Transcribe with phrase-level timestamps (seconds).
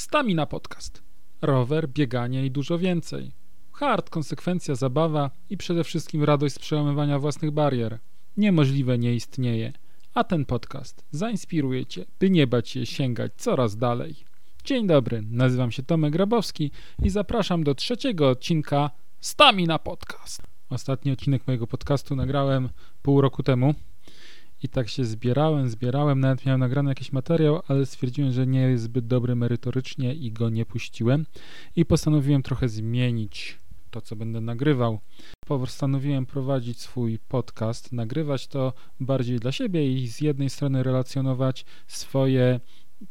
[0.00, 1.02] Stamina Podcast.
[1.42, 3.32] Rower, bieganie i dużo więcej.
[3.72, 7.98] Hard, konsekwencja, zabawa i przede wszystkim radość z przełamywania własnych barier.
[8.36, 9.72] Niemożliwe nie istnieje,
[10.14, 14.16] a ten podcast zainspiruje Cię, by nie bać się sięgać coraz dalej.
[14.64, 16.70] Dzień dobry, nazywam się Tomek Grabowski
[17.02, 18.90] i zapraszam do trzeciego odcinka
[19.20, 20.42] Stamina Podcast.
[20.70, 22.68] Ostatni odcinek mojego podcastu nagrałem
[23.02, 23.74] pół roku temu
[24.62, 28.84] i tak się zbierałem, zbierałem, nawet miałem nagrany jakiś materiał, ale stwierdziłem, że nie jest
[28.84, 31.26] zbyt dobry merytorycznie i go nie puściłem
[31.76, 33.58] i postanowiłem trochę zmienić
[33.90, 35.00] to, co będę nagrywał.
[35.46, 42.60] Postanowiłem prowadzić swój podcast, nagrywać to bardziej dla siebie i z jednej strony relacjonować swoje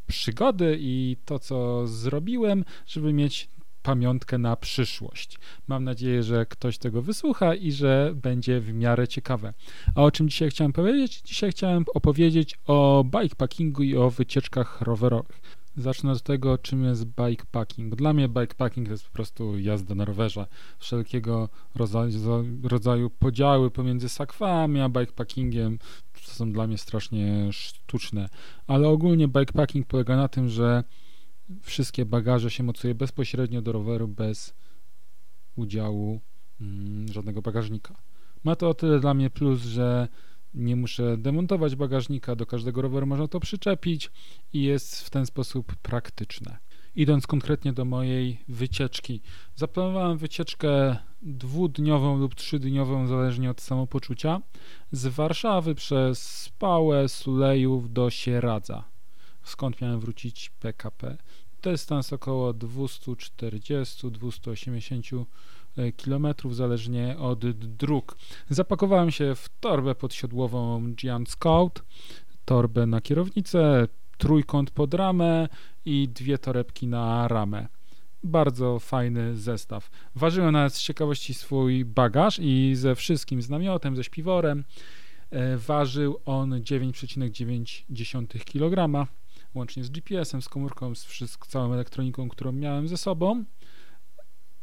[0.06, 3.48] przygody i to, co zrobiłem, żeby mieć
[3.82, 5.38] pamiątkę na przyszłość.
[5.68, 9.54] Mam nadzieję, że ktoś tego wysłucha i że będzie w miarę ciekawe.
[9.94, 11.20] A o czym dzisiaj chciałem powiedzieć?
[11.20, 15.40] Dzisiaj chciałem opowiedzieć o bikepackingu i o wycieczkach rowerowych.
[15.76, 17.96] Zacznę od tego, czym jest bikepacking.
[17.96, 20.46] Dla mnie bikepacking to jest po prostu jazda na rowerze.
[20.78, 22.10] Wszelkiego rodzaju,
[22.62, 25.78] rodzaju podziały pomiędzy sakwami a bikepackingiem
[26.22, 28.28] są dla mnie strasznie sztuczne.
[28.66, 30.84] Ale ogólnie bikepacking polega na tym, że
[31.62, 34.54] wszystkie bagaże się mocuje bezpośrednio do roweru bez
[35.56, 36.20] udziału
[36.60, 38.02] mm, żadnego bagażnika.
[38.44, 40.08] Ma to o tyle dla mnie plus, że
[40.54, 44.10] nie muszę demontować bagażnika, do każdego roweru można to przyczepić
[44.52, 46.58] i jest w ten sposób praktyczne.
[46.94, 49.20] Idąc konkretnie do mojej wycieczki,
[49.54, 54.40] zaplanowałem wycieczkę dwudniową lub trzydniową, zależnie od samopoczucia,
[54.92, 58.84] z Warszawy przez Spałę, Sulejów do Sieradza,
[59.42, 61.16] skąd miałem wrócić PKP.
[61.62, 65.24] Dystans około 240-280
[66.04, 68.16] km, zależnie od dróg.
[68.48, 71.82] Zapakowałem się w torbę podsiodłową Giant Scout,
[72.44, 73.88] torbę na kierownicę,
[74.18, 75.48] trójkąt pod ramę
[75.84, 77.68] i dwie torebki na ramę.
[78.24, 79.90] Bardzo fajny zestaw.
[80.14, 84.64] Ważyłem nawet z ciekawości swój bagaż i ze wszystkim, z namiotem, ze śpiworem.
[85.56, 89.06] Ważył on 9,9 kg
[89.54, 93.44] łącznie z GPS-em, z komórką, z wszystko, całą elektroniką, którą miałem ze sobą,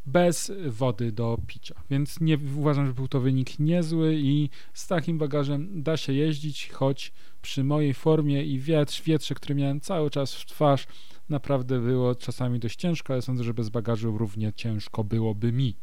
[0.07, 1.75] bez wody do picia.
[1.89, 6.69] Więc nie uważam, że był to wynik niezły i z takim bagażem da się jeździć,
[6.69, 10.87] choć przy mojej formie i wietrz, wietrze, który miałem cały czas w twarz,
[11.29, 15.77] naprawdę było czasami dość ciężko, ale sądzę, że bez bagażu równie ciężko byłoby mi.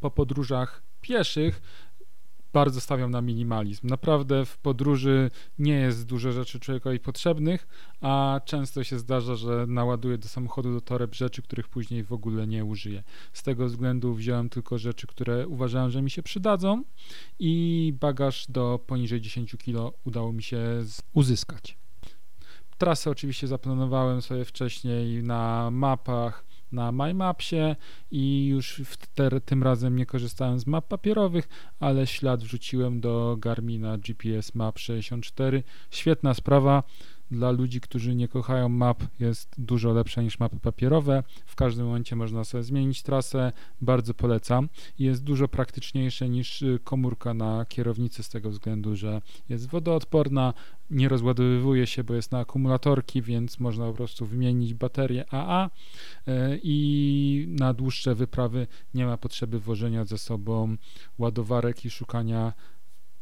[0.00, 1.62] Po podróżach pieszych
[2.52, 3.86] bardzo stawiam na minimalizm.
[3.88, 7.66] Naprawdę w podróży nie jest dużo rzeczy człowiekowi potrzebnych,
[8.00, 12.46] a często się zdarza, że naładuję do samochodu do toreb rzeczy, których później w ogóle
[12.46, 13.02] nie użyję.
[13.32, 16.84] Z tego względu wziąłem tylko rzeczy, które uważałem, że mi się przydadzą
[17.38, 20.60] i bagaż do poniżej 10 kg udało mi się
[21.12, 21.78] uzyskać.
[22.78, 27.76] Trasę oczywiście zaplanowałem sobie wcześniej na mapach, na MyMapsie
[28.10, 28.82] i już
[29.14, 31.48] te, tym razem nie korzystałem z map papierowych,
[31.80, 35.62] ale ślad wrzuciłem do Garmina GPS Map 64.
[35.90, 36.82] Świetna sprawa
[37.30, 41.22] dla ludzi, którzy nie kochają map, jest dużo lepsza niż mapy papierowe.
[41.46, 44.68] W każdym momencie można sobie zmienić trasę, bardzo polecam.
[44.98, 50.54] Jest dużo praktyczniejsze niż y, komórka na kierownicy z tego względu, że jest wodoodporna,
[50.90, 55.70] nie rozładowywuje się, bo jest na akumulatorki, więc można po prostu wymienić baterię AA y,
[56.62, 60.76] i na dłuższe wyprawy nie ma potrzeby wożenia ze sobą
[61.18, 62.52] ładowarek i szukania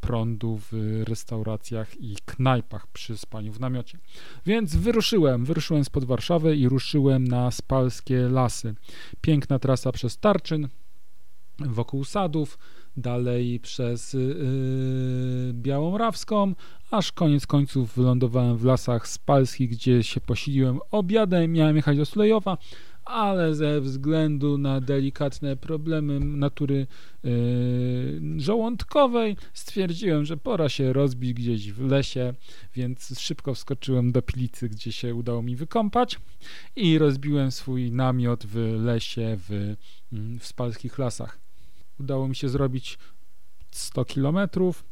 [0.00, 3.98] prądu w restauracjach i knajpach przy spaniu w namiocie.
[4.46, 8.74] Więc wyruszyłem, wyruszyłem spod Warszawy i ruszyłem na Spalskie Lasy.
[9.20, 10.68] Piękna trasa przez Tarczyn,
[11.58, 12.58] wokół sadów,
[12.96, 16.54] dalej przez yy, Białą Rawską,
[16.90, 22.58] aż koniec końców wylądowałem w lasach spalskich, gdzie się posiliłem obiadem, miałem jechać do Sulejowa,
[23.08, 26.86] ale ze względu na delikatne problemy natury
[27.24, 32.34] yy, żołądkowej stwierdziłem, że pora się rozbić gdzieś w lesie,
[32.74, 36.18] więc szybko wskoczyłem do pilicy, gdzie się udało mi wykąpać
[36.76, 39.74] i rozbiłem swój namiot w lesie w,
[40.40, 41.38] w Spalskich Lasach.
[42.00, 42.98] Udało mi się zrobić
[43.70, 44.84] 100 kilometrów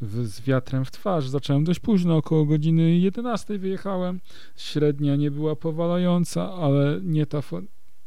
[0.00, 1.28] z wiatrem w twarz.
[1.28, 4.20] Zacząłem dość późno, około godziny 11 wyjechałem.
[4.56, 7.42] Średnia nie była powalająca, ale nie ta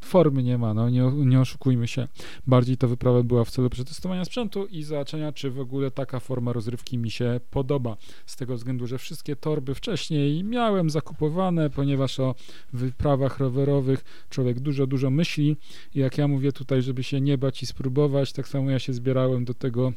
[0.02, 2.08] formy nie ma, no nie, nie oszukujmy się.
[2.48, 6.54] Bardziej ta wyprawa była w celu przetestowania sprzętu i zobaczenia, czy w ogóle taka forma
[6.54, 7.98] rozrywki mi się podoba.
[8.26, 12.36] Z tego względu, że wszystkie torby wcześniej miałem zakupowane, ponieważ o
[12.74, 15.58] wyprawach rowerowych człowiek dużo, dużo myśli.
[15.96, 19.46] Jak ja mówię tutaj, żeby się nie bać i spróbować, tak samo ja się zbierałem
[19.46, 19.94] do tego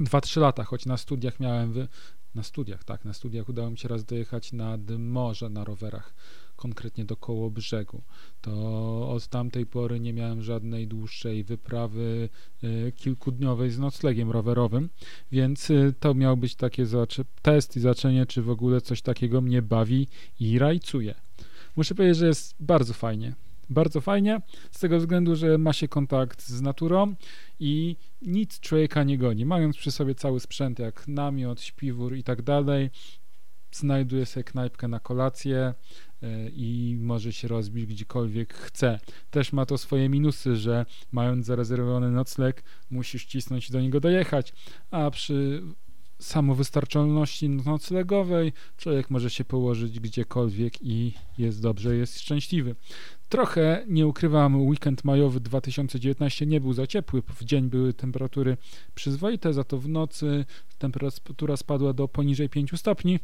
[0.00, 1.88] 2-3 lata, choć na studiach miałem, wy...
[2.34, 6.14] na studiach, tak, na studiach udało mi się raz dojechać nad morze na rowerach.
[6.56, 8.02] konkretnie do koło brzegu.
[8.40, 8.52] To
[9.10, 12.28] od tamtej pory nie miałem żadnej dłuższej wyprawy
[12.64, 14.88] y, kilkudniowej z noclegiem rowerowym,
[15.32, 16.82] więc y, to miał być taki
[17.42, 20.08] test i zaczenie, czy w ogóle coś takiego mnie bawi
[20.40, 21.14] i rajcuje.
[21.76, 23.34] Muszę powiedzieć, że jest bardzo fajnie
[23.70, 24.40] bardzo fajnie,
[24.70, 27.14] z tego względu, że ma się kontakt z naturą
[27.60, 29.46] i nic człowieka nie goni.
[29.46, 32.90] Mając przy sobie cały sprzęt, jak namiot, śpiwór i tak dalej,
[33.72, 35.74] znajduje sobie knajpkę na kolację
[36.22, 38.98] e, i może się rozbić gdziekolwiek chce.
[39.30, 44.52] Też ma to swoje minusy, że mając zarezerwowany nocleg, musisz cisnąć i do niego dojechać,
[44.90, 45.62] a przy
[46.20, 52.74] samowystarczalności noclegowej człowiek może się położyć gdziekolwiek i jest dobrze, jest szczęśliwy.
[53.28, 57.22] Trochę, nie ukrywam, weekend majowy 2019 nie był za ciepły.
[57.22, 58.56] W dzień były temperatury
[58.94, 60.44] przyzwoite, za to w nocy
[60.78, 63.18] temperatura spadła do poniżej 5 stopni.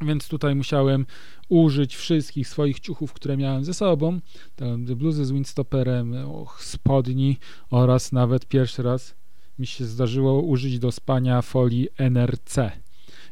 [0.00, 1.06] Więc tutaj musiałem
[1.48, 4.20] użyć wszystkich swoich ciuchów, które miałem ze sobą.
[4.96, 6.14] Bluzy z windstopperem,
[6.58, 7.36] spodni
[7.70, 9.14] oraz nawet pierwszy raz
[9.58, 12.58] mi się zdarzyło użyć do spania folii NRC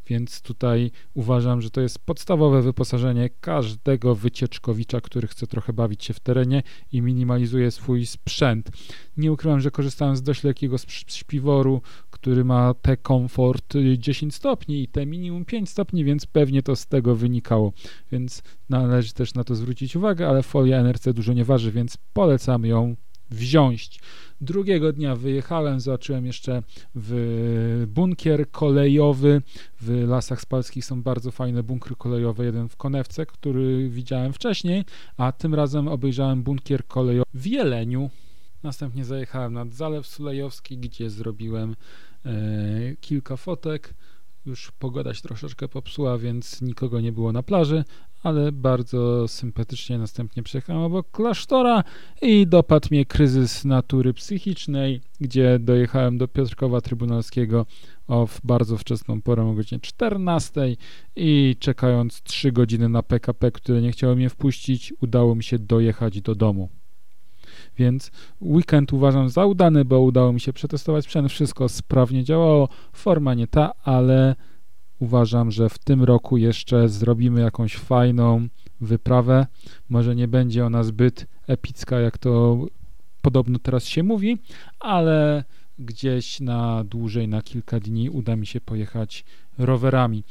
[0.06, 6.14] więc tutaj uważam, że to jest podstawowe wyposażenie każdego wycieczkowicza, który chce trochę bawić się
[6.14, 6.62] w terenie
[6.92, 8.70] i minimalizuje swój sprzęt.
[9.16, 10.76] Nie ukrywam, że korzystałem z dość lekkiego
[11.06, 16.76] śpiworu, który ma te komfort 10 stopni i te minimum 5 stopni, więc pewnie to
[16.76, 17.72] z tego wynikało.
[18.12, 22.66] Więc należy też na to zwrócić uwagę, ale folia NRC dużo nie waży, więc polecam
[22.66, 22.96] ją
[23.30, 24.00] wziąć.
[24.40, 26.62] Drugiego dnia wyjechałem, zobaczyłem jeszcze
[26.94, 29.42] w bunkier kolejowy.
[29.80, 32.44] W Lasach Spalskich są bardzo fajne bunkry kolejowe.
[32.44, 34.84] Jeden w Konewce, który widziałem wcześniej,
[35.16, 38.10] a tym razem obejrzałem bunkier kolejowy w Jeleniu.
[38.62, 41.76] Następnie zajechałem nad Zalew Sulejowski, gdzie zrobiłem
[42.26, 42.30] e,
[43.00, 43.94] kilka fotek.
[44.46, 47.84] Już pogoda się troszeczkę popsuła, więc nikogo nie było na plaży,
[48.24, 51.84] ale bardzo sympatycznie następnie przejechałem obok klasztora
[52.22, 57.66] i dopadł mnie kryzys natury psychicznej, gdzie dojechałem do Piotrkowa Trybunalskiego
[58.08, 60.76] o w bardzo wczesną porę o godzinie 14
[61.16, 66.20] i czekając 3 godziny na PKP, które nie chciało mnie wpuścić, udało mi się dojechać
[66.20, 66.68] do domu.
[67.78, 68.10] Więc
[68.40, 73.46] weekend uważam za udany, bo udało mi się przetestować sprzęt, wszystko sprawnie działało, forma nie
[73.46, 74.36] ta, ale
[74.98, 78.48] uważam, że w tym roku jeszcze zrobimy jakąś fajną
[78.80, 79.46] wyprawę.
[79.88, 82.58] Może nie będzie ona zbyt epicka, jak to
[83.22, 84.38] podobno teraz się mówi,
[84.80, 85.44] ale
[85.78, 89.24] gdzieś na dłużej, na kilka dni uda mi się pojechać
[89.58, 90.24] rowerami.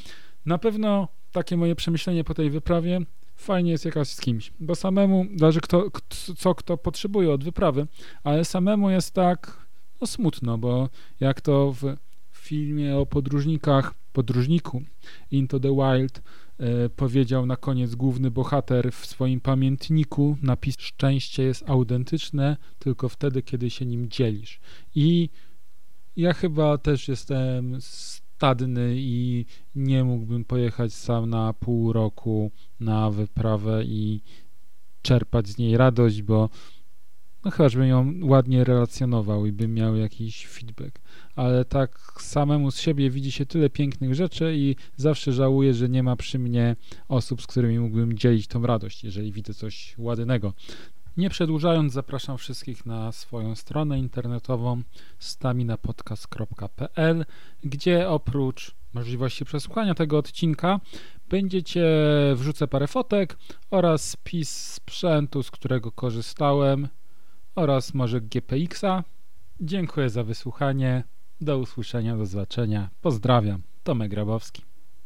[0.45, 2.99] Na pewno takie moje przemyślenie po tej wyprawie
[3.35, 5.87] fajnie jest jakaś z kimś, bo samemu, zależy kto,
[6.37, 7.87] co kto potrzebuje od wyprawy,
[8.23, 9.67] ale samemu jest tak
[10.01, 10.89] no, smutno, bo
[11.19, 11.95] jak to w
[12.31, 14.81] filmie o podróżnikach, podróżniku
[15.31, 16.21] Into the Wild
[16.57, 23.41] e, powiedział na koniec główny bohater w swoim pamiętniku napis szczęście jest autentyczne tylko wtedy,
[23.41, 24.59] kiedy się nim dzielisz.
[24.95, 25.29] I
[26.15, 29.45] ja chyba też jestem stadny i
[29.75, 34.21] nie mógłbym pojechać sam na pół roku na wyprawę i
[35.01, 36.49] czerpać z niej radość, bo
[37.45, 40.99] no chyba, żebym ją ładnie relacjonował i bym miał jakiś feedback.
[41.35, 46.03] Ale tak samemu z siebie widzi się tyle pięknych rzeczy i zawsze żałuję, że nie
[46.03, 46.75] ma przy mnie
[47.07, 50.53] osób, z którymi mógłbym dzielić tą radość, jeżeli widzę coś ładnego.
[51.17, 54.81] Nie przedłużając, zapraszam wszystkich na swoją stronę internetową
[55.19, 57.25] staminapodcast.pl,
[57.63, 60.79] gdzie oprócz możliwości przesłuchania tego odcinka
[61.29, 61.85] będziecie
[62.35, 63.37] wrzucę parę fotek
[63.71, 66.87] oraz spis sprzętu, z którego korzystałem
[67.55, 69.03] oraz może GPX-a.
[69.59, 71.03] Dziękuję za wysłuchanie.
[71.41, 72.89] Do usłyszenia, do zobaczenia.
[73.01, 73.61] Pozdrawiam.
[73.83, 74.72] Tomek Grabowski.